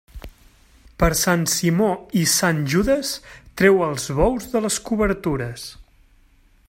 [1.01, 1.89] Per Sant Simó
[2.21, 3.13] i Sant Judes,
[3.63, 5.69] treu els bous de les cobertures.